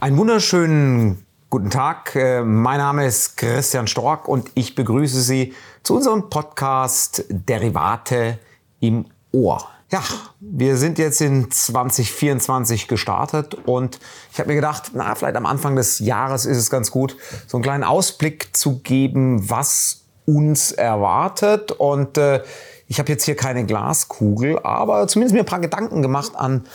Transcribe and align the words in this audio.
Einen 0.00 0.16
wunderschönen 0.16 1.26
guten 1.50 1.70
Tag. 1.70 2.14
Äh, 2.14 2.44
mein 2.44 2.78
Name 2.78 3.04
ist 3.04 3.36
Christian 3.36 3.88
Stork 3.88 4.28
und 4.28 4.48
ich 4.54 4.76
begrüße 4.76 5.20
Sie 5.20 5.54
zu 5.82 5.96
unserem 5.96 6.30
Podcast 6.30 7.24
Derivate 7.28 8.38
im 8.78 9.06
Ohr. 9.32 9.66
Ja, 9.90 10.00
wir 10.38 10.76
sind 10.76 11.00
jetzt 11.00 11.20
in 11.20 11.50
2024 11.50 12.86
gestartet 12.86 13.56
und 13.66 13.98
ich 14.30 14.38
habe 14.38 14.50
mir 14.50 14.54
gedacht, 14.54 14.92
na, 14.94 15.16
vielleicht 15.16 15.34
am 15.34 15.46
Anfang 15.46 15.74
des 15.74 15.98
Jahres 15.98 16.46
ist 16.46 16.58
es 16.58 16.70
ganz 16.70 16.92
gut, 16.92 17.16
so 17.48 17.56
einen 17.56 17.64
kleinen 17.64 17.82
Ausblick 17.82 18.56
zu 18.56 18.78
geben, 18.78 19.50
was 19.50 20.02
uns 20.26 20.70
erwartet. 20.70 21.72
Und 21.72 22.18
äh, 22.18 22.44
ich 22.86 23.00
habe 23.00 23.10
jetzt 23.10 23.24
hier 23.24 23.34
keine 23.34 23.66
Glaskugel, 23.66 24.60
aber 24.60 25.08
zumindest 25.08 25.34
mir 25.34 25.40
ein 25.40 25.46
paar 25.46 25.58
Gedanken 25.58 26.02
gemacht 26.02 26.36
an 26.36 26.68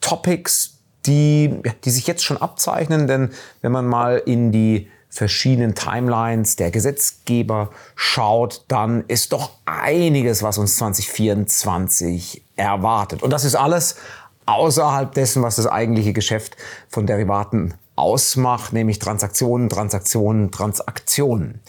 Topics, 0.00 0.75
die, 1.06 1.60
die 1.84 1.90
sich 1.90 2.06
jetzt 2.06 2.24
schon 2.24 2.36
abzeichnen. 2.36 3.06
Denn 3.06 3.30
wenn 3.62 3.72
man 3.72 3.86
mal 3.86 4.22
in 4.24 4.52
die 4.52 4.88
verschiedenen 5.08 5.74
Timelines 5.74 6.56
der 6.56 6.70
Gesetzgeber 6.70 7.70
schaut, 7.94 8.64
dann 8.68 9.04
ist 9.08 9.32
doch 9.32 9.50
einiges, 9.64 10.42
was 10.42 10.58
uns 10.58 10.76
2024 10.76 12.42
erwartet. 12.56 13.22
Und 13.22 13.30
das 13.30 13.44
ist 13.44 13.54
alles 13.54 13.96
außerhalb 14.44 15.12
dessen, 15.12 15.42
was 15.42 15.56
das 15.56 15.66
eigentliche 15.66 16.12
Geschäft 16.12 16.56
von 16.88 17.06
Derivaten 17.06 17.74
ausmacht, 17.96 18.72
nämlich 18.72 18.98
Transaktionen, 18.98 19.68
Transaktionen, 19.68 20.50
Transaktionen. 20.50 21.60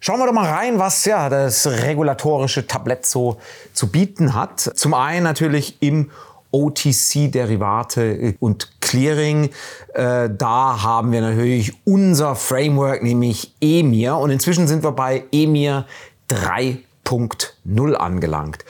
Schauen 0.00 0.18
wir 0.18 0.26
doch 0.26 0.32
mal 0.32 0.50
rein, 0.50 0.78
was 0.78 1.04
ja 1.04 1.28
das 1.28 1.66
regulatorische 1.66 2.66
Tablett 2.66 3.06
so 3.06 3.38
zu 3.72 3.86
bieten 3.86 4.34
hat. 4.34 4.60
Zum 4.60 4.94
einen 4.94 5.22
natürlich 5.22 5.80
im 5.80 6.10
OTC-Derivate 6.52 8.36
und 8.38 8.80
Clearing. 8.80 9.50
Äh, 9.94 10.30
da 10.30 10.82
haben 10.82 11.12
wir 11.12 11.20
natürlich 11.20 11.74
unser 11.84 12.36
Framework, 12.36 13.02
nämlich 13.02 13.54
EMIR. 13.60 14.18
Und 14.18 14.30
inzwischen 14.30 14.68
sind 14.68 14.82
wir 14.82 14.92
bei 14.92 15.24
EMIR 15.32 15.86
3.0 16.30 17.94
angelangt. 17.94 18.64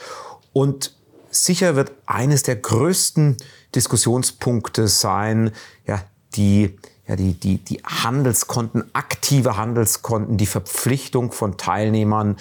Und 0.53 0.95
sicher 1.29 1.75
wird 1.75 1.91
eines 2.05 2.43
der 2.43 2.55
größten 2.55 3.37
Diskussionspunkte 3.75 4.87
sein, 4.87 5.51
ja, 5.85 6.01
die 6.35 6.77
ja, 7.07 7.17
die, 7.17 7.33
die, 7.33 7.57
die 7.57 7.81
Handelskonten, 7.83 8.85
aktive 8.93 9.57
Handelskonten, 9.57 10.37
die 10.37 10.45
Verpflichtung 10.45 11.31
von 11.31 11.57
Teilnehmern, 11.57 12.37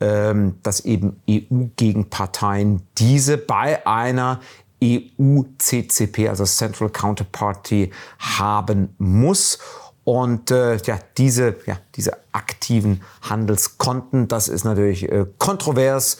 ähm, 0.00 0.58
dass 0.62 0.80
eben 0.80 1.20
EU-Gegenparteien 1.28 2.82
diese 2.98 3.38
bei 3.38 3.86
einer 3.86 4.40
EU-CCP, 4.82 6.28
also 6.28 6.44
Central 6.44 6.90
Counterparty, 6.90 7.90
haben 8.18 8.94
muss. 8.98 9.58
Und 10.04 10.50
äh, 10.50 10.76
ja, 10.76 10.98
diese, 11.16 11.56
ja, 11.66 11.78
diese 11.94 12.18
aktiven 12.32 13.02
Handelskonten, 13.22 14.28
das 14.28 14.48
ist 14.48 14.64
natürlich 14.64 15.10
äh, 15.10 15.26
kontrovers, 15.38 16.18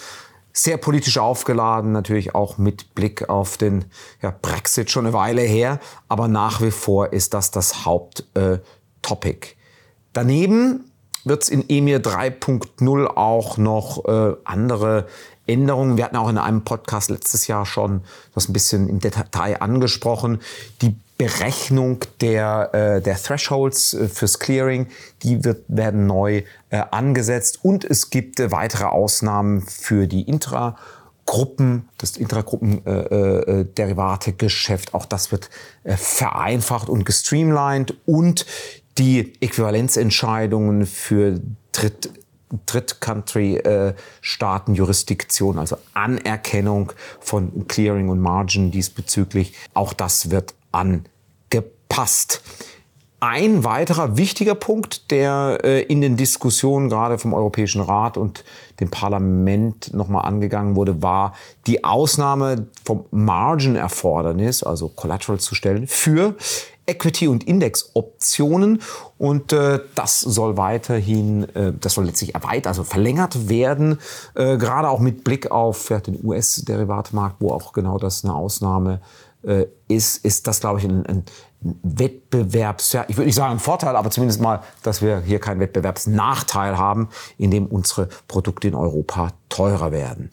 sehr 0.56 0.76
politisch 0.76 1.18
aufgeladen, 1.18 1.92
natürlich 1.92 2.34
auch 2.34 2.58
mit 2.58 2.94
Blick 2.94 3.28
auf 3.28 3.58
den 3.58 3.84
ja, 4.22 4.32
Brexit 4.40 4.90
schon 4.90 5.04
eine 5.04 5.12
Weile 5.12 5.42
her, 5.42 5.80
aber 6.08 6.28
nach 6.28 6.62
wie 6.62 6.70
vor 6.70 7.12
ist 7.12 7.34
das 7.34 7.50
das 7.50 7.84
Haupttopic. 7.84 9.48
Äh, 9.48 9.54
Daneben 10.12 10.92
wird 11.24 11.42
es 11.42 11.48
in 11.48 11.68
EMIR 11.68 12.00
3.0 12.00 13.06
auch 13.06 13.56
noch 13.56 14.04
äh, 14.04 14.36
andere 14.44 15.08
Änderungen. 15.46 15.96
Wir 15.96 16.04
hatten 16.04 16.16
auch 16.16 16.28
in 16.28 16.38
einem 16.38 16.62
Podcast 16.62 17.10
letztes 17.10 17.46
Jahr 17.46 17.66
schon 17.66 18.02
das 18.34 18.48
ein 18.48 18.52
bisschen 18.52 18.88
im 18.88 18.98
Detail 19.00 19.60
angesprochen. 19.60 20.40
Die 20.82 20.96
Berechnung 21.16 22.00
der, 22.20 22.74
äh, 22.74 23.00
der 23.00 23.16
Thresholds 23.16 23.94
äh, 23.94 24.08
fürs 24.08 24.40
Clearing, 24.40 24.88
die 25.22 25.44
wird, 25.44 25.62
werden 25.68 26.06
neu 26.06 26.42
äh, 26.70 26.82
angesetzt 26.90 27.60
und 27.62 27.84
es 27.84 28.10
gibt 28.10 28.40
äh, 28.40 28.50
weitere 28.50 28.86
Ausnahmen 28.86 29.62
für 29.62 30.08
die 30.08 30.22
Intragruppen, 30.22 31.88
das 31.98 32.16
Intragruppen-Derivate-Geschäft. 32.16 34.88
Äh, 34.88 34.92
äh, 34.92 34.96
auch 34.96 35.06
das 35.06 35.30
wird 35.30 35.50
äh, 35.84 35.96
vereinfacht 35.96 36.88
und 36.88 37.06
gestreamlined 37.06 37.94
und 38.06 38.44
die 38.98 39.34
Äquivalenzentscheidungen 39.40 40.84
für 40.86 41.40
Dritt 41.72 42.10
Dritt-Country-Staaten 42.66 44.74
Jurisdiktion, 44.74 45.58
also 45.58 45.76
Anerkennung 45.92 46.92
von 47.20 47.68
Clearing 47.68 48.08
und 48.08 48.20
Margin 48.20 48.70
diesbezüglich. 48.70 49.52
Auch 49.74 49.92
das 49.92 50.30
wird 50.30 50.54
angepasst. 50.72 52.40
Ein 53.26 53.64
weiterer 53.64 54.18
wichtiger 54.18 54.54
Punkt, 54.54 55.10
der 55.10 55.60
äh, 55.64 55.80
in 55.80 56.02
den 56.02 56.18
Diskussionen 56.18 56.90
gerade 56.90 57.16
vom 57.16 57.32
Europäischen 57.32 57.80
Rat 57.80 58.18
und 58.18 58.44
dem 58.80 58.90
Parlament 58.90 59.94
nochmal 59.94 60.26
angegangen 60.26 60.76
wurde, 60.76 61.02
war 61.02 61.32
die 61.66 61.84
Ausnahme 61.84 62.66
vom 62.84 63.06
Margin-Erfordernis, 63.12 64.62
also 64.62 64.88
Collateral 64.88 65.40
zu 65.40 65.54
stellen, 65.54 65.86
für 65.86 66.34
Equity- 66.86 67.28
und 67.28 67.44
Index-Optionen. 67.44 68.80
Und 69.18 69.52
äh, 69.52 69.80
das 69.94 70.20
soll 70.20 70.56
weiterhin, 70.56 71.44
äh, 71.54 71.72
das 71.78 71.94
soll 71.94 72.06
letztlich 72.06 72.34
erweitert, 72.34 72.68
also 72.68 72.84
verlängert 72.84 73.48
werden, 73.48 73.98
äh, 74.34 74.56
gerade 74.56 74.88
auch 74.88 75.00
mit 75.00 75.24
Blick 75.24 75.50
auf 75.50 75.90
ja, 75.90 76.00
den 76.00 76.24
US-Derivatemarkt, 76.24 77.36
wo 77.40 77.50
auch 77.50 77.72
genau 77.72 77.98
das 77.98 78.24
eine 78.24 78.34
Ausnahme 78.34 79.00
äh, 79.42 79.66
ist, 79.88 80.24
ist 80.24 80.46
das, 80.46 80.60
glaube 80.60 80.80
ich, 80.80 80.84
ein, 80.84 81.06
ein 81.06 81.24
Wettbewerbs, 81.82 82.92
ja, 82.92 83.04
ich 83.08 83.16
würde 83.16 83.26
nicht 83.26 83.36
sagen 83.36 83.52
ein 83.52 83.58
Vorteil, 83.58 83.96
aber 83.96 84.10
zumindest 84.10 84.40
mal, 84.40 84.60
dass 84.82 85.00
wir 85.00 85.20
hier 85.20 85.38
keinen 85.38 85.60
Wettbewerbsnachteil 85.60 86.76
haben, 86.76 87.08
indem 87.38 87.66
unsere 87.66 88.08
Produkte 88.28 88.68
in 88.68 88.74
Europa 88.74 89.32
teurer 89.48 89.90
werden. 89.90 90.30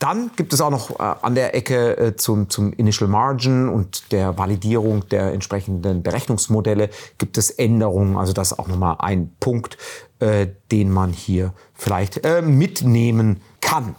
Dann 0.00 0.30
gibt 0.34 0.54
es 0.54 0.62
auch 0.62 0.70
noch 0.70 0.98
äh, 0.98 1.02
an 1.02 1.34
der 1.34 1.54
Ecke 1.54 1.96
äh, 1.96 2.16
zum, 2.16 2.48
zum 2.48 2.72
Initial 2.72 3.08
Margin 3.08 3.68
und 3.68 4.10
der 4.12 4.38
Validierung 4.38 5.06
der 5.10 5.32
entsprechenden 5.32 6.02
Berechnungsmodelle 6.02 6.88
gibt 7.18 7.36
es 7.36 7.50
Änderungen. 7.50 8.16
Also 8.16 8.32
das 8.32 8.52
ist 8.52 8.58
auch 8.58 8.66
nochmal 8.66 8.96
ein 9.00 9.30
Punkt, 9.40 9.76
äh, 10.18 10.46
den 10.72 10.90
man 10.90 11.12
hier 11.12 11.52
vielleicht 11.74 12.24
äh, 12.24 12.40
mitnehmen 12.40 13.42
kann. 13.60 13.94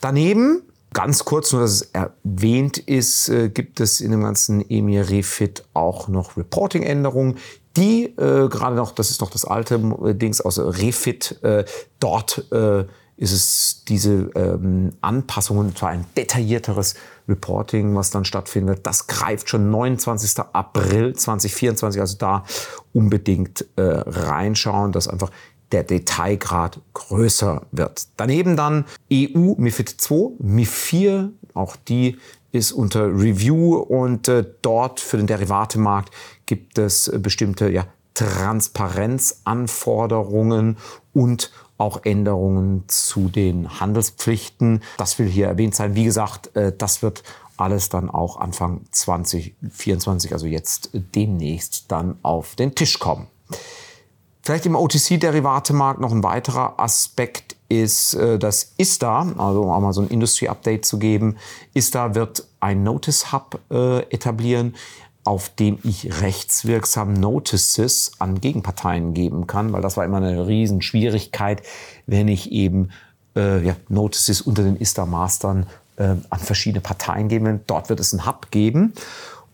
Daneben, 0.00 0.62
ganz 0.94 1.26
kurz 1.26 1.52
nur, 1.52 1.60
dass 1.60 1.72
es 1.72 1.90
erwähnt 1.92 2.78
ist, 2.78 3.28
äh, 3.28 3.50
gibt 3.50 3.80
es 3.80 4.00
in 4.00 4.12
dem 4.12 4.22
ganzen 4.22 4.68
EMIR 4.68 5.10
Refit 5.10 5.62
auch 5.74 6.08
noch 6.08 6.38
Reporting-Änderungen, 6.38 7.36
die 7.76 8.04
äh, 8.04 8.48
gerade 8.48 8.76
noch, 8.76 8.92
das 8.92 9.10
ist 9.10 9.20
noch 9.20 9.30
das 9.30 9.44
alte 9.44 9.74
äh, 9.74 10.14
Dings 10.14 10.40
aus 10.40 10.58
Refit, 10.58 11.38
äh, 11.42 11.66
dort 12.00 12.50
äh, 12.50 12.84
ist 13.16 13.32
es 13.32 13.84
diese 13.86 14.30
ähm, 14.34 14.92
Anpassungen, 15.00 15.76
zwar 15.76 15.90
ein 15.90 16.06
detaillierteres 16.16 16.94
Reporting, 17.28 17.94
was 17.94 18.10
dann 18.10 18.24
stattfindet. 18.24 18.86
Das 18.86 19.06
greift 19.06 19.48
schon 19.48 19.70
29. 19.70 20.38
April 20.52 21.14
2024, 21.14 22.00
also 22.00 22.16
da 22.18 22.44
unbedingt 22.92 23.66
äh, 23.76 23.82
reinschauen, 23.82 24.92
dass 24.92 25.08
einfach 25.08 25.30
der 25.70 25.84
Detailgrad 25.84 26.80
größer 26.92 27.62
wird. 27.70 28.08
Daneben 28.16 28.56
dann 28.56 28.84
EU 29.12 29.54
MIFID 29.56 29.88
2, 29.88 30.32
MIFIR, 30.38 31.30
auch 31.54 31.76
die 31.76 32.18
ist 32.52 32.72
unter 32.72 33.06
Review 33.06 33.76
und 33.76 34.28
äh, 34.28 34.44
dort 34.60 35.00
für 35.00 35.16
den 35.16 35.26
Derivatemarkt 35.26 36.12
gibt 36.44 36.76
es 36.78 37.08
äh, 37.08 37.18
bestimmte 37.18 37.70
ja, 37.70 37.86
Transparenzanforderungen 38.14 40.76
und 41.14 41.50
auch 41.78 42.04
Änderungen 42.04 42.84
zu 42.88 43.28
den 43.28 43.80
Handelspflichten. 43.80 44.82
Das 44.98 45.18
will 45.18 45.26
hier 45.26 45.48
erwähnt 45.48 45.74
sein. 45.74 45.94
Wie 45.94 46.04
gesagt, 46.04 46.54
äh, 46.56 46.72
das 46.76 47.02
wird 47.02 47.22
alles 47.56 47.88
dann 47.88 48.10
auch 48.10 48.36
Anfang 48.36 48.82
2024, 48.90 50.32
also 50.32 50.46
jetzt 50.46 50.90
demnächst 50.92 51.90
dann 51.92 52.16
auf 52.22 52.54
den 52.56 52.74
Tisch 52.74 52.98
kommen. 52.98 53.26
Vielleicht 54.44 54.66
im 54.66 54.74
OTC-Derivatemarkt 54.74 56.00
noch 56.00 56.10
ein 56.10 56.24
weiterer 56.24 56.80
Aspekt 56.80 57.56
ist 57.68 58.14
äh, 58.14 58.38
das 58.38 58.72
ISTA, 58.76 59.34
also 59.38 59.62
um 59.62 59.70
auch 59.70 59.80
mal 59.80 59.92
so 59.92 60.02
ein 60.02 60.08
Industry-Update 60.08 60.84
zu 60.84 60.98
geben. 60.98 61.36
ISTA 61.74 62.14
wird 62.14 62.44
ein 62.58 62.82
Notice 62.82 63.32
Hub 63.32 63.60
äh, 63.70 64.00
etablieren 64.10 64.74
auf 65.24 65.50
dem 65.50 65.78
ich 65.84 66.20
rechtswirksam 66.20 67.12
Notices 67.12 68.12
an 68.18 68.40
Gegenparteien 68.40 69.14
geben 69.14 69.46
kann, 69.46 69.72
weil 69.72 69.82
das 69.82 69.96
war 69.96 70.04
immer 70.04 70.16
eine 70.16 70.46
Riesenschwierigkeit, 70.46 71.62
wenn 72.06 72.28
ich 72.28 72.50
eben 72.50 72.90
äh, 73.36 73.64
ja, 73.64 73.76
Notices 73.88 74.40
unter 74.40 74.62
den 74.62 74.76
ISTA-Mastern 74.76 75.66
äh, 75.96 76.14
an 76.28 76.38
verschiedene 76.38 76.80
Parteien 76.80 77.28
geben. 77.28 77.60
Dort 77.66 77.88
wird 77.88 78.00
es 78.00 78.12
einen 78.12 78.26
Hub 78.26 78.50
geben. 78.50 78.94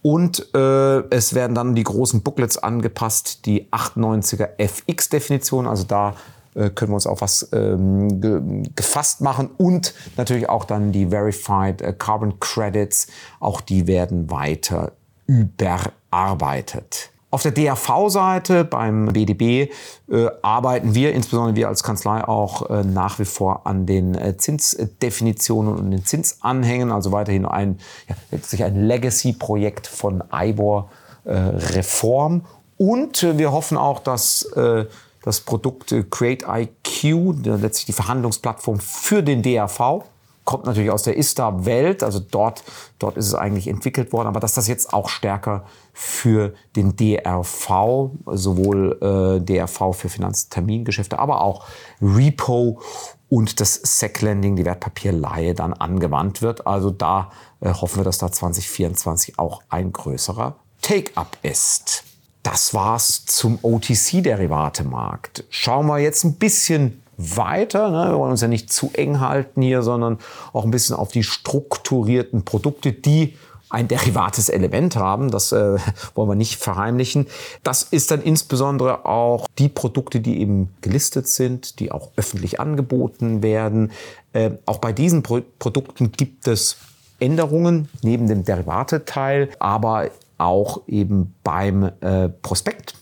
Und 0.00 0.54
äh, 0.54 0.98
es 1.10 1.34
werden 1.34 1.54
dann 1.54 1.74
die 1.74 1.84
großen 1.84 2.22
Booklets 2.22 2.56
angepasst, 2.56 3.44
die 3.46 3.66
98er 3.70 4.50
FX-Definition, 4.56 5.66
also 5.66 5.84
da 5.84 6.14
äh, 6.54 6.70
können 6.70 6.92
wir 6.92 6.94
uns 6.94 7.06
auch 7.06 7.20
was 7.20 7.48
ähm, 7.52 8.20
ge 8.20 8.40
gefasst 8.74 9.20
machen 9.20 9.50
und 9.58 9.94
natürlich 10.16 10.48
auch 10.48 10.64
dann 10.64 10.92
die 10.92 11.08
Verified 11.08 11.82
äh, 11.82 11.92
Carbon 11.92 12.38
Credits, 12.40 13.08
auch 13.40 13.60
die 13.60 13.86
werden 13.86 14.30
weiter 14.30 14.92
übernommen. 15.28 15.92
arbeitet. 16.10 17.10
Auf 17.30 17.42
der 17.42 17.52
DAV-Seite 17.52 18.64
beim 18.64 19.06
BDB 19.12 19.70
äh, 20.10 20.28
arbeiten 20.40 20.94
wir, 20.94 21.12
insbesondere 21.12 21.56
wir 21.56 21.68
als 21.68 21.82
Kanzlei, 21.82 22.26
auch 22.26 22.70
äh, 22.70 22.84
nach 22.84 23.18
wie 23.18 23.26
vor 23.26 23.66
an 23.66 23.84
den 23.84 24.14
äh, 24.14 24.38
Zinsdefinitionen 24.38 25.76
und 25.76 25.90
den 25.90 26.06
Zinsanhängen, 26.06 26.90
also 26.90 27.12
weiterhin 27.12 27.44
ein, 27.44 27.78
ja, 28.08 28.64
ein 28.64 28.86
Legacy-Projekt 28.86 29.86
von 29.86 30.24
IBOR 30.32 30.88
äh, 31.24 31.32
Reform. 31.32 32.46
Und 32.78 33.26
wir 33.36 33.52
hoffen 33.52 33.76
auch, 33.76 33.98
dass 33.98 34.44
äh, 34.52 34.86
das 35.22 35.42
Produkt 35.42 35.94
Create 36.10 36.46
IQ, 36.48 37.44
letztlich 37.44 37.84
die 37.86 37.92
Verhandlungsplattform 37.92 38.80
für 38.80 39.22
den 39.22 39.42
DAV, 39.42 40.04
kommt 40.48 40.64
natürlich 40.64 40.90
aus 40.90 41.02
der 41.02 41.18
ISTA-Welt, 41.18 42.02
also 42.02 42.20
dort, 42.20 42.64
dort 42.98 43.18
ist 43.18 43.26
es 43.26 43.34
eigentlich 43.34 43.68
entwickelt 43.68 44.14
worden, 44.14 44.28
aber 44.28 44.40
dass 44.40 44.54
das 44.54 44.66
jetzt 44.66 44.94
auch 44.94 45.10
stärker 45.10 45.66
für 45.92 46.54
den 46.74 46.96
DRV, 46.96 48.12
sowohl 48.24 48.96
äh, 49.02 49.44
DRV 49.44 49.92
für 49.92 50.08
Finanztermingeschäfte, 50.08 51.18
aber 51.18 51.42
auch 51.42 51.66
Repo 52.00 52.80
und 53.28 53.60
das 53.60 53.74
Sec-Lending, 53.74 54.56
die 54.56 54.64
Wertpapierleihe, 54.64 55.52
dann 55.52 55.74
angewandt 55.74 56.40
wird. 56.40 56.66
Also 56.66 56.90
da 56.92 57.30
äh, 57.60 57.70
hoffen 57.70 57.98
wir, 57.98 58.04
dass 58.04 58.16
da 58.16 58.32
2024 58.32 59.38
auch 59.38 59.60
ein 59.68 59.92
größerer 59.92 60.56
Take-up 60.80 61.36
ist. 61.42 62.04
Das 62.42 62.72
war's 62.72 63.26
zum 63.26 63.58
OTC-Derivatemarkt. 63.60 65.44
Schauen 65.50 65.88
wir 65.88 65.98
jetzt 65.98 66.24
ein 66.24 66.36
bisschen 66.36 67.02
weiter. 67.18 67.90
Ne? 67.90 68.12
Wir 68.12 68.18
wollen 68.18 68.30
uns 68.30 68.40
ja 68.40 68.48
nicht 68.48 68.72
zu 68.72 68.90
eng 68.94 69.20
halten 69.20 69.60
hier, 69.60 69.82
sondern 69.82 70.18
auch 70.52 70.64
ein 70.64 70.70
bisschen 70.70 70.96
auf 70.96 71.10
die 71.10 71.24
strukturierten 71.24 72.44
Produkte, 72.44 72.92
die 72.92 73.36
ein 73.70 73.88
derivates 73.88 74.48
Element 74.48 74.96
haben. 74.96 75.30
Das 75.30 75.52
äh, 75.52 75.78
wollen 76.14 76.28
wir 76.28 76.34
nicht 76.34 76.56
verheimlichen. 76.56 77.26
Das 77.62 77.82
ist 77.82 78.10
dann 78.10 78.22
insbesondere 78.22 79.04
auch 79.04 79.46
die 79.58 79.68
Produkte, 79.68 80.20
die 80.20 80.40
eben 80.40 80.70
gelistet 80.80 81.28
sind, 81.28 81.80
die 81.80 81.92
auch 81.92 82.10
öffentlich 82.16 82.60
angeboten 82.60 83.42
werden. 83.42 83.92
Äh, 84.32 84.52
auch 84.64 84.78
bei 84.78 84.92
diesen 84.92 85.22
Pro 85.22 85.40
Produkten 85.58 86.12
gibt 86.12 86.46
es 86.46 86.76
Änderungen 87.20 87.88
neben 88.02 88.28
dem 88.28 88.44
Derivateteil, 88.44 89.50
aber 89.58 90.10
auch 90.38 90.82
eben 90.86 91.34
beim 91.42 91.90
äh, 92.00 92.28
Prospekt 92.28 92.94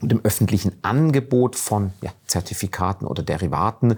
und 0.00 0.12
im 0.12 0.20
öffentlichen 0.24 0.72
Angebot 0.82 1.56
von 1.56 1.92
ja, 2.02 2.10
Zertifikaten 2.26 3.06
oder 3.06 3.22
Derivaten. 3.22 3.96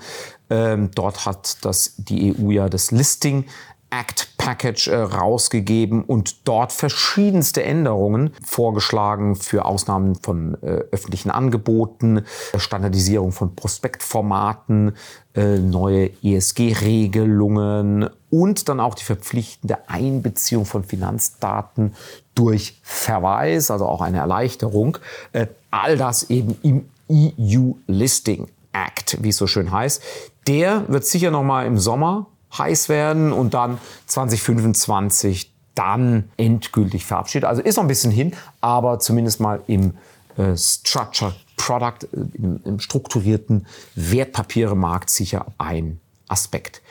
Ähm, 0.48 0.90
dort 0.94 1.26
hat 1.26 1.64
das 1.64 1.94
die 1.96 2.34
EU 2.34 2.50
ja 2.50 2.68
das 2.68 2.90
Listing 2.90 3.44
Act 3.90 4.28
Package 4.38 4.88
äh, 4.88 4.96
rausgegeben 4.96 6.02
und 6.04 6.48
dort 6.48 6.72
verschiedenste 6.72 7.62
Änderungen 7.62 8.30
vorgeschlagen 8.44 9.34
für 9.36 9.64
Ausnahmen 9.64 10.14
von 10.14 10.54
äh, 10.62 10.84
öffentlichen 10.92 11.30
Angeboten, 11.30 12.22
Standardisierung 12.56 13.32
von 13.32 13.54
Prospektformaten, 13.56 14.92
äh, 15.34 15.58
neue 15.58 16.10
ESG-Regelungen 16.22 18.08
und 18.30 18.68
dann 18.68 18.80
auch 18.80 18.94
die 18.94 19.04
verpflichtende 19.04 19.88
Einbeziehung 19.88 20.64
von 20.64 20.84
Finanzdaten 20.84 21.94
durch 22.34 22.80
Verweis, 22.82 23.70
also 23.70 23.86
auch 23.86 24.00
eine 24.00 24.18
Erleichterung. 24.18 24.98
Äh, 25.32 25.48
all 25.70 25.96
das 25.96 26.30
eben 26.30 26.56
im 26.62 26.88
EU 27.10 27.72
Listing 27.86 28.48
Act, 28.72 29.18
wie 29.22 29.30
es 29.30 29.36
so 29.36 29.46
schön 29.46 29.72
heißt. 29.72 30.02
Der 30.46 30.84
wird 30.88 31.04
sicher 31.04 31.30
noch 31.30 31.42
mal 31.42 31.66
im 31.66 31.78
Sommer 31.78 32.26
heiß 32.56 32.88
werden 32.88 33.32
und 33.32 33.54
dann 33.54 33.78
2025 34.06 35.52
dann 35.74 36.30
endgültig 36.36 37.06
verabschiedet. 37.06 37.48
Also 37.48 37.62
ist 37.62 37.76
noch 37.76 37.84
ein 37.84 37.88
bisschen 37.88 38.10
hin, 38.10 38.34
aber 38.60 38.98
zumindest 38.98 39.40
mal 39.40 39.62
im 39.66 39.96
äh, 40.36 40.56
Structured 40.56 41.34
Product, 41.56 42.06
äh, 42.12 42.16
im, 42.34 42.60
im 42.64 42.80
strukturierten 42.80 43.66
Wertpapieremarkt 43.94 45.10
sicher 45.10 45.46
ein 45.58 46.00
Aspekt. 46.28 46.82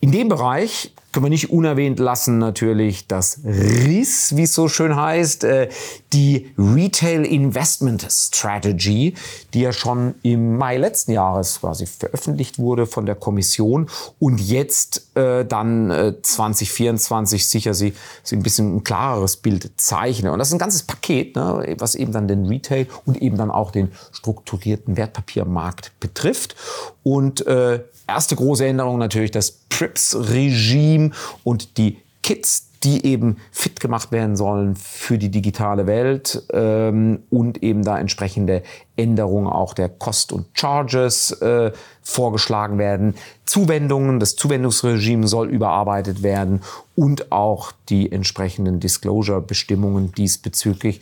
In 0.00 0.12
dem 0.12 0.28
Bereich 0.28 0.92
können 1.12 1.24
wir 1.24 1.30
nicht 1.30 1.50
unerwähnt 1.50 1.98
lassen 1.98 2.38
natürlich 2.38 3.06
das 3.06 3.40
RIS, 3.44 4.36
wie 4.36 4.42
es 4.42 4.54
so 4.54 4.68
schön 4.68 4.94
heißt, 4.94 5.44
äh, 5.44 5.68
die 6.12 6.50
Retail 6.58 7.24
Investment 7.24 8.06
Strategy, 8.10 9.14
die 9.54 9.60
ja 9.60 9.72
schon 9.72 10.14
im 10.22 10.56
Mai 10.56 10.76
letzten 10.76 11.12
Jahres 11.12 11.60
quasi 11.60 11.86
veröffentlicht 11.86 12.58
wurde 12.58 12.86
von 12.86 13.06
der 13.06 13.14
Kommission 13.14 13.88
und 14.18 14.38
jetzt 14.40 15.16
äh, 15.16 15.44
dann 15.44 16.16
2024 16.22 17.40
äh, 17.40 17.44
sicher 17.44 17.74
sie, 17.74 17.94
sie 18.22 18.36
ein 18.36 18.42
bisschen 18.42 18.76
ein 18.76 18.84
klareres 18.84 19.36
Bild 19.36 19.70
zeichnet. 19.76 20.32
Und 20.32 20.38
das 20.38 20.48
ist 20.48 20.54
ein 20.54 20.58
ganzes 20.58 20.82
Paket, 20.82 21.36
ne, 21.36 21.76
was 21.78 21.94
eben 21.94 22.12
dann 22.12 22.28
den 22.28 22.46
Retail 22.46 22.86
und 23.06 23.20
eben 23.20 23.36
dann 23.36 23.50
auch 23.50 23.70
den 23.70 23.92
strukturierten 24.12 24.96
Wertpapiermarkt 24.96 25.92
betrifft. 26.00 26.54
Und 27.02 27.46
äh, 27.46 27.82
erste 28.06 28.36
große 28.36 28.66
Änderung 28.66 28.98
natürlich 28.98 29.30
das 29.30 29.50
PRIPS-Regime 29.78 31.07
und 31.44 31.78
die 31.78 31.98
Kits, 32.22 32.68
die 32.84 33.04
eben 33.06 33.38
fit 33.50 33.80
gemacht 33.80 34.12
werden 34.12 34.36
sollen 34.36 34.76
für 34.76 35.18
die 35.18 35.30
digitale 35.30 35.86
Welt 35.86 36.44
ähm, 36.52 37.20
und 37.30 37.62
eben 37.62 37.82
da 37.82 37.98
entsprechende 37.98 38.62
Änderungen 38.96 39.48
auch 39.48 39.74
der 39.74 39.88
Cost 39.88 40.32
und 40.32 40.46
Charges 40.52 41.32
äh, 41.40 41.72
vorgeschlagen 42.02 42.78
werden. 42.78 43.14
Zuwendungen, 43.46 44.20
das 44.20 44.36
Zuwendungsregime 44.36 45.26
soll 45.26 45.48
überarbeitet 45.48 46.22
werden 46.22 46.60
und 46.94 47.32
auch 47.32 47.72
die 47.88 48.12
entsprechenden 48.12 48.78
Disclosure-Bestimmungen 48.78 50.12
diesbezüglich 50.12 51.00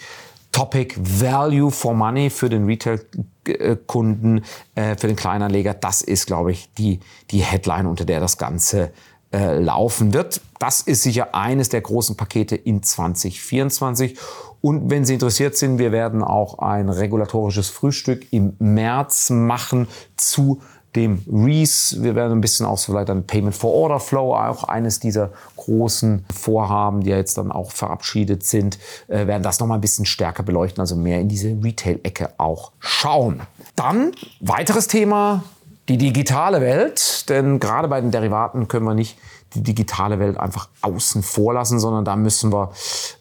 Topic 0.52 0.94
Value 0.96 1.70
for 1.70 1.92
Money 1.92 2.30
für 2.30 2.48
den 2.48 2.64
Retail-Kunden, 2.64 4.44
äh, 4.74 4.96
für 4.96 5.08
den 5.08 5.16
Kleinanleger. 5.16 5.74
Das 5.74 6.00
ist, 6.00 6.26
glaube 6.26 6.52
ich, 6.52 6.70
die, 6.78 7.00
die 7.30 7.40
Headline, 7.40 7.86
unter 7.86 8.06
der 8.06 8.20
das 8.20 8.38
Ganze 8.38 8.90
äh, 9.32 9.58
laufen 9.58 10.12
wird. 10.14 10.40
Das 10.58 10.80
ist 10.80 11.02
sicher 11.02 11.34
eines 11.34 11.68
der 11.68 11.80
großen 11.80 12.16
Pakete 12.16 12.56
in 12.56 12.82
2024. 12.82 14.16
Und 14.60 14.90
wenn 14.90 15.04
Sie 15.04 15.14
interessiert 15.14 15.56
sind, 15.56 15.78
wir 15.78 15.92
werden 15.92 16.24
auch 16.24 16.58
ein 16.58 16.88
regulatorisches 16.88 17.68
Frühstück 17.68 18.32
im 18.32 18.54
März 18.58 19.30
machen 19.30 19.86
zu 20.16 20.60
dem 20.96 21.22
Reese. 21.30 22.02
Wir 22.02 22.14
werden 22.14 22.32
ein 22.32 22.40
bisschen 22.40 22.66
auch 22.66 22.78
so 22.78 22.92
vielleicht 22.92 23.10
ein 23.10 23.26
Payment 23.26 23.54
for 23.54 23.72
Order 23.72 24.00
Flow, 24.00 24.34
auch 24.34 24.64
eines 24.64 24.98
dieser 24.98 25.30
großen 25.56 26.24
Vorhaben, 26.34 27.02
die 27.02 27.10
ja 27.10 27.16
jetzt 27.16 27.36
dann 27.38 27.52
auch 27.52 27.70
verabschiedet 27.70 28.44
sind, 28.44 28.78
äh, 29.08 29.26
werden 29.26 29.42
das 29.42 29.60
nochmal 29.60 29.78
ein 29.78 29.82
bisschen 29.82 30.06
stärker 30.06 30.42
beleuchten, 30.42 30.80
also 30.80 30.96
mehr 30.96 31.20
in 31.20 31.28
diese 31.28 31.48
Retail-Ecke 31.48 32.30
auch 32.38 32.72
schauen. 32.80 33.42
Dann 33.76 34.12
weiteres 34.40 34.88
Thema, 34.88 35.44
die 35.88 35.98
digitale 35.98 36.60
Welt, 36.60 37.28
denn 37.28 37.60
gerade 37.60 37.88
bei 37.88 38.00
den 38.00 38.10
Derivaten 38.10 38.68
können 38.68 38.86
wir 38.86 38.94
nicht 38.94 39.18
die 39.54 39.62
digitale 39.62 40.18
Welt 40.18 40.36
einfach 40.38 40.68
außen 40.82 41.22
vor 41.22 41.54
lassen, 41.54 41.78
sondern 41.78 42.04
da 42.04 42.16
müssen 42.16 42.52
wir 42.52 42.72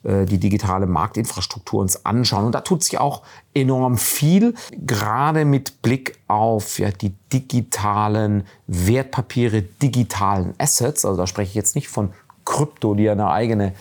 äh, 0.04 0.26
die 0.26 0.40
digitale 0.40 0.88
Marktinfrastruktur 0.88 1.82
uns 1.82 2.06
anschauen. 2.06 2.46
Und 2.46 2.56
da 2.56 2.62
tut 2.62 2.84
sich 2.84 3.00
auch 3.00 3.22
enorm 3.54 3.98
viel, 3.98 4.56
gerade 4.72 5.46
mit 5.46 5.82
Blick 5.82 6.18
auf 6.28 6.80
ja, 6.80 6.92
die 6.92 7.14
digitalen 7.32 8.46
Wertpapiere, 8.68 9.62
digitalen 9.62 10.56
Assets. 10.58 11.06
Also 11.06 11.18
da 11.18 11.28
spreche 11.28 11.50
ich 11.50 11.56
jetzt 11.56 11.76
nicht 11.76 11.88
von 11.88 12.14
Krypto, 12.44 12.96
die 12.96 13.04
ja 13.04 13.14
eine 13.14 13.30
eigene 13.30 13.74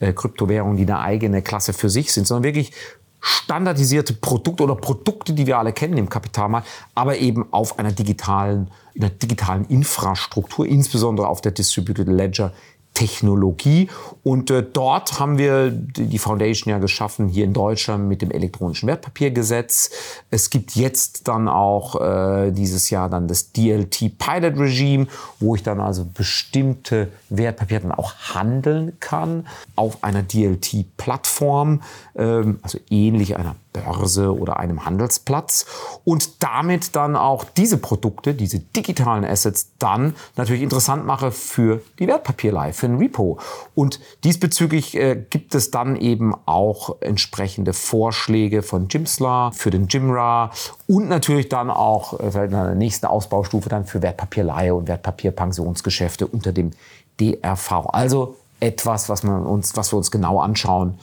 äh, 0.00 0.12
Kryptowährung, 0.12 0.76
die 0.76 0.82
eine 0.82 1.00
eigene 1.00 1.42
Klasse 1.42 1.72
für 1.72 1.90
sich 1.90 2.12
sind, 2.12 2.26
sondern 2.26 2.44
wirklich 2.44 2.72
standardisierte 3.20 4.14
Produkte 4.14 4.62
oder 4.62 4.74
Produkte, 4.74 5.32
die 5.32 5.46
wir 5.46 5.58
alle 5.58 5.72
kennen 5.72 5.96
im 5.98 6.08
Kapitalmarkt, 6.08 6.68
aber 6.94 7.18
eben 7.18 7.52
auf 7.52 7.78
einer 7.78 7.92
digitalen, 7.92 8.70
in 8.94 9.02
einer 9.02 9.12
digitalen 9.12 9.64
Infrastruktur, 9.66 10.66
insbesondere 10.66 11.28
auf 11.28 11.40
der 11.40 11.52
Distributed 11.52 12.08
Ledger 12.08 12.52
Technologie. 12.94 13.88
Und 14.22 14.50
äh, 14.50 14.62
dort 14.62 15.18
haben 15.18 15.38
wir 15.38 15.70
die 15.70 16.18
Foundation 16.18 16.70
ja 16.70 16.78
geschaffen, 16.78 17.28
hier 17.28 17.44
in 17.44 17.52
Deutschland 17.52 18.08
mit 18.08 18.20
dem 18.20 18.30
elektronischen 18.30 18.88
Wertpapiergesetz. 18.88 19.90
Es 20.30 20.50
gibt 20.50 20.76
jetzt 20.76 21.28
dann 21.28 21.48
auch 21.48 22.00
äh, 22.00 22.50
dieses 22.50 22.90
Jahr 22.90 23.08
dann 23.08 23.28
das 23.28 23.52
DLT 23.52 24.18
Pilot 24.18 24.58
Regime, 24.58 25.06
wo 25.38 25.54
ich 25.54 25.62
dann 25.62 25.80
also 25.80 26.04
bestimmte 26.04 27.08
Wertpapiere 27.30 27.82
dann 27.82 27.92
auch 27.92 28.14
handeln 28.34 28.98
kann 29.00 29.46
auf 29.76 30.04
einer 30.04 30.22
DLT-Plattform, 30.22 31.82
ähm, 32.16 32.58
also 32.62 32.78
ähnlich 32.90 33.36
einer 33.36 33.56
Börse 33.72 34.36
oder 34.36 34.58
einem 34.58 34.84
Handelsplatz 34.84 35.66
und 36.04 36.42
damit 36.42 36.96
dann 36.96 37.16
auch 37.16 37.44
diese 37.44 37.78
Produkte, 37.78 38.34
diese 38.34 38.58
digitalen 38.58 39.24
Assets 39.24 39.72
dann 39.78 40.14
natürlich 40.36 40.62
interessant 40.62 41.06
mache 41.06 41.30
für 41.30 41.80
die 41.98 42.06
Wertpapierleihe, 42.06 42.72
für 42.72 42.86
ein 42.86 42.96
Repo. 42.96 43.38
Und 43.74 44.00
diesbezüglich 44.24 44.96
äh, 44.96 45.24
gibt 45.30 45.54
es 45.54 45.70
dann 45.70 45.96
eben 45.96 46.34
auch 46.46 46.96
entsprechende 47.00 47.72
Vorschläge 47.72 48.62
von 48.62 48.88
Jimslar 48.88 49.52
für 49.52 49.70
den 49.70 49.86
Jimra 49.88 50.50
und 50.86 51.08
natürlich 51.08 51.48
dann 51.48 51.70
auch 51.70 52.18
äh, 52.18 52.44
in 52.44 52.50
der 52.50 52.74
nächsten 52.74 53.06
Ausbaustufe 53.06 53.68
dann 53.68 53.86
für 53.86 54.02
Wertpapierleihe 54.02 54.74
und 54.74 54.88
Wertpapierpensionsgeschäfte 54.88 56.26
unter 56.26 56.52
dem 56.52 56.72
DRV. 57.20 57.86
Also 57.92 58.36
etwas, 58.60 59.08
was, 59.08 59.22
man 59.22 59.46
uns, 59.46 59.76
was 59.76 59.92
wir 59.92 59.96
uns 59.96 60.10
genau 60.10 60.40
anschauen 60.40 60.98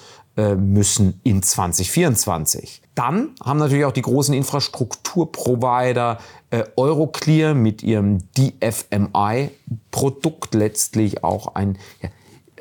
müssen 0.56 1.20
in 1.24 1.42
2024. 1.42 2.84
Dann 2.96 3.32
haben 3.44 3.60
natürlich 3.60 3.84
auch 3.86 3.92
die 3.92 4.02
großen 4.02 4.34
Infrastrukturprovider 4.34 6.20
äh, 6.50 6.64
Euroclear 6.76 7.54
mit 7.54 7.84
ihrem 7.84 8.24
DFMI-Produkt 8.38 10.56
letztlich 10.56 11.24
auch 11.24 11.56
ein, 11.56 11.78
ja, 12.02 12.10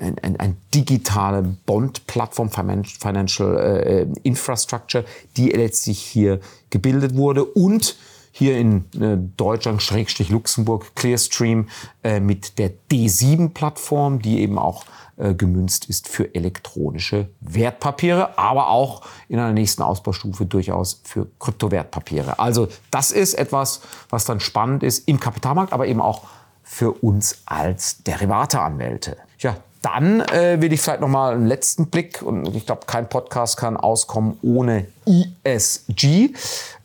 ein, 0.00 0.18
ein, 0.18 0.38
ein 0.38 0.56
digitale 0.74 1.42
Bond-Plattform, 1.42 2.50
Financial 2.50 3.58
äh, 3.58 4.06
Infrastructure, 4.22 5.04
die 5.36 5.50
letztlich 5.50 6.00
hier 6.00 6.40
gebildet 6.70 7.16
wurde 7.16 7.44
und 7.44 7.96
hier 8.38 8.58
in 8.58 8.84
äh, 9.00 9.16
Deutschland, 9.38 9.82
Schrägstrich 9.82 10.28
Luxemburg, 10.28 10.94
Clearstream 10.94 11.68
äh, 12.04 12.20
mit 12.20 12.58
der 12.58 12.70
D7-Plattform, 12.90 14.20
die 14.20 14.40
eben 14.40 14.58
auch 14.58 14.84
äh, 15.16 15.32
gemünzt 15.32 15.86
ist 15.86 16.06
für 16.06 16.34
elektronische 16.34 17.30
Wertpapiere, 17.40 18.38
aber 18.38 18.68
auch 18.68 19.00
in 19.30 19.38
einer 19.38 19.54
nächsten 19.54 19.80
Ausbaustufe 19.80 20.44
durchaus 20.44 21.00
für 21.02 21.28
Kryptowertpapiere. 21.38 22.38
Also 22.38 22.68
das 22.90 23.10
ist 23.10 23.32
etwas, 23.32 23.80
was 24.10 24.26
dann 24.26 24.40
spannend 24.40 24.82
ist 24.82 25.08
im 25.08 25.18
Kapitalmarkt, 25.18 25.72
aber 25.72 25.86
eben 25.86 26.02
auch 26.02 26.24
für 26.62 26.92
uns 26.92 27.38
als 27.46 28.02
Derivateanwälte. 28.02 29.16
Ja, 29.38 29.56
dann 29.86 30.20
äh, 30.20 30.60
will 30.60 30.72
ich 30.72 30.80
vielleicht 30.80 31.00
noch 31.00 31.08
mal 31.08 31.34
einen 31.34 31.46
letzten 31.46 31.86
Blick 31.86 32.20
und 32.20 32.54
ich 32.56 32.66
glaube, 32.66 32.82
kein 32.86 33.08
Podcast 33.08 33.56
kann 33.56 33.76
auskommen 33.76 34.36
ohne 34.42 34.86
ESG. 35.44 36.30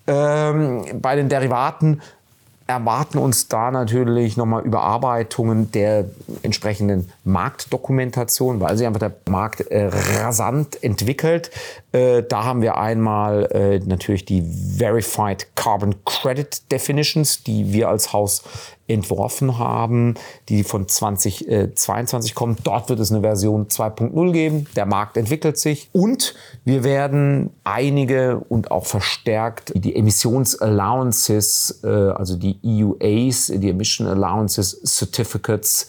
Ähm, 0.05 0.85
bei 1.01 1.15
den 1.15 1.27
Derivaten 1.27 2.01
erwarten 2.67 3.17
uns 3.17 3.47
da 3.47 3.71
natürlich 3.71 4.37
nochmal 4.37 4.63
Überarbeitungen 4.63 5.71
der 5.71 6.05
entsprechenden 6.43 7.11
Marktdokumentation, 7.23 8.59
weil 8.59 8.77
sich 8.77 8.85
einfach 8.85 8.99
der 8.99 9.13
Markt 9.27 9.61
äh, 9.61 9.89
rasant 10.19 10.81
entwickelt. 10.83 11.49
Äh, 11.91 12.23
da 12.23 12.43
haben 12.45 12.61
wir 12.61 12.77
einmal 12.77 13.45
äh, 13.51 13.79
natürlich 13.79 14.25
die 14.25 14.43
Verified 14.77 15.47
Carbon 15.55 15.95
Credit 16.05 16.71
Definitions, 16.71 17.43
die 17.43 17.73
wir 17.73 17.89
als 17.89 18.13
Haus 18.13 18.43
entworfen 18.87 19.57
haben, 19.57 20.15
die 20.49 20.63
von 20.63 20.87
2022 20.87 22.35
kommen. 22.35 22.57
Dort 22.63 22.89
wird 22.89 22.99
es 22.99 23.11
eine 23.11 23.21
Version 23.21 23.67
2.0 23.67 24.31
geben. 24.31 24.67
Der 24.75 24.85
Markt 24.85 25.17
entwickelt 25.17 25.57
sich 25.57 25.89
und 25.93 26.33
wir 26.63 26.83
werden 26.83 27.51
einige 27.63 28.39
und 28.39 28.71
auch 28.71 28.85
verstärkt 28.85 29.71
die 29.75 29.95
Emissionsallowances, 29.95 31.81
äh, 31.83 31.87
also 31.87 32.37
die 32.37 32.59
EUAs, 32.63 33.51
die 33.53 33.69
Emission 33.69 34.07
Allowances 34.07 34.81
Certificates, 34.83 35.87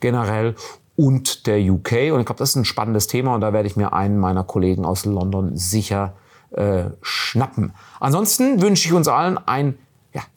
generell 0.00 0.54
und 0.96 1.46
der 1.46 1.58
UK. 1.58 2.12
Und 2.12 2.20
ich 2.20 2.26
glaube, 2.26 2.36
das 2.38 2.50
ist 2.50 2.56
ein 2.56 2.64
spannendes 2.64 3.06
Thema 3.06 3.34
und 3.34 3.42
da 3.42 3.52
werde 3.52 3.66
ich 3.66 3.76
mir 3.76 3.92
einen 3.92 4.18
meiner 4.18 4.44
Kollegen 4.44 4.84
aus 4.84 5.04
London 5.04 5.56
sicher 5.56 6.14
äh, 6.52 6.84
schnappen. 7.02 7.74
Ansonsten 8.00 8.62
wünsche 8.62 8.88
ich 8.88 8.94
uns 8.94 9.08
allen 9.08 9.38
ein, 9.46 9.76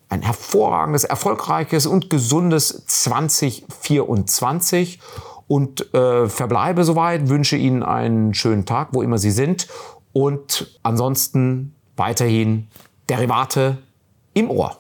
ein 0.10 0.22
hervorragendes, 0.22 1.04
erfolgreiches 1.04 1.86
und 1.86 2.10
gesundes 2.10 2.86
2024 2.86 5.00
und 5.48 5.94
äh, 5.94 6.28
verbleibe 6.28 6.84
soweit, 6.84 7.30
wünsche 7.30 7.56
Ihnen 7.56 7.84
einen 7.84 8.34
schönen 8.34 8.66
Tag, 8.66 8.90
wo 8.92 9.02
immer 9.02 9.18
Sie 9.18 9.32
sind 9.32 9.68
und 10.14 10.80
ansonsten 10.84 11.74
weiterhin 11.96 12.68
Derivate 13.10 13.78
im 14.34 14.50
Ohr. 14.50 14.78